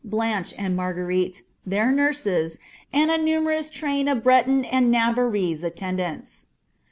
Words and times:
Bluni 0.03 0.47
he 0.51 0.55
and 0.57 0.75
3Iarguerite, 0.75 1.43
tiieir 1.69 1.93
nurses, 1.93 2.57
and 2.91 3.11
a 3.11 3.19
numerous 3.19 3.69
tnin 3.69 4.11
of 4.11 4.23
bicua 4.23 4.47
>nd 4.65 4.91
Navarrese 4.91 5.63
attendants.' 5.63 6.47